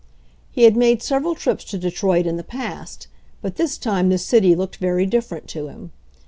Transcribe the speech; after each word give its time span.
He 0.51 0.63
had 0.63 0.75
made 0.75 1.03
several 1.03 1.35
trips 1.35 1.63
to 1.65 1.77
Detroit 1.77 2.25
in 2.25 2.35
the 2.37 2.43
past, 2.43 3.05
but 3.43 3.57
this 3.57 3.77
time 3.77 4.09
the 4.09 4.17
city 4.17 4.55
looked 4.55 4.77
very 4.77 5.05
different 5.05 5.47
to 5.49 5.67
him. 5.67 5.91